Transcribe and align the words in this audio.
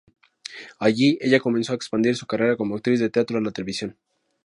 Allí, 0.79 1.19
ella 1.21 1.39
comenzó 1.39 1.73
a 1.73 1.75
expandir 1.75 2.15
su 2.15 2.25
carrera 2.25 2.57
como 2.57 2.73
actriz 2.75 2.99
de 2.99 3.11
teatro 3.11 3.37
a 3.37 3.41
la 3.41 3.51
televisión. 3.51 3.95